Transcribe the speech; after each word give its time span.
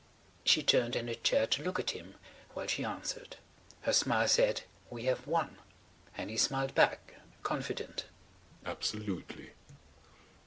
She 0.43 0.63
turned 0.63 0.95
in 0.95 1.07
her 1.09 1.13
chair 1.13 1.45
to 1.45 1.61
look 1.61 1.77
at 1.79 1.91
him 1.91 2.15
while 2.55 2.65
she 2.65 2.83
answered. 2.83 3.35
Her 3.81 3.93
smile 3.93 4.27
said: 4.27 4.63
"We 4.89 5.03
have 5.03 5.27
won." 5.27 5.59
And 6.17 6.31
he 6.31 6.37
smiled 6.37 6.73
back, 6.73 7.17
confident: 7.43 8.05
"Absolutely." 8.65 9.51